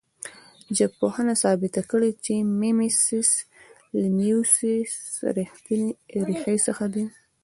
ژبپوهانو 0.77 1.33
ثابته 1.43 1.81
کړې 1.91 2.09
چې 2.23 2.33
میمیسیس 2.59 3.29
له 3.99 4.07
میموس 4.17 4.53
ریښې 6.27 6.55
څخه 6.67 6.85
دی 6.93 7.05